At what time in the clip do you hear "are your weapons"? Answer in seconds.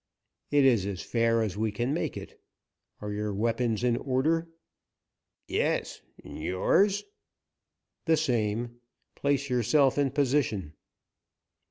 3.01-3.83